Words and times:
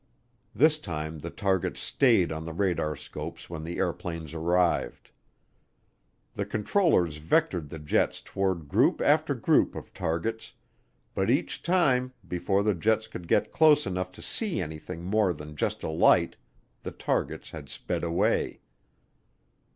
This 0.55 0.79
time 0.79 1.19
the 1.19 1.29
targets 1.29 1.79
stayed 1.79 2.31
on 2.31 2.43
the 2.43 2.53
radarscopes 2.55 3.51
when 3.51 3.63
the 3.63 3.77
airplanes 3.77 4.33
arrived. 4.33 5.11
The 6.33 6.43
controllers 6.43 7.19
vectored 7.19 7.69
the 7.69 7.77
jets 7.77 8.19
toward 8.19 8.67
group 8.67 8.99
after 8.99 9.35
group 9.35 9.75
of 9.75 9.93
targets, 9.93 10.53
but 11.13 11.29
each 11.29 11.61
time, 11.61 12.13
before 12.27 12.63
the 12.63 12.73
jets 12.73 13.05
could 13.05 13.27
get 13.27 13.51
close 13.51 13.85
enough 13.85 14.11
to 14.13 14.23
see 14.23 14.59
anything 14.59 15.03
more 15.03 15.33
than 15.33 15.55
just 15.55 15.83
a 15.83 15.89
light, 15.89 16.35
the 16.81 16.89
targets 16.89 17.51
had 17.51 17.69
sped 17.69 18.03
away. 18.03 18.61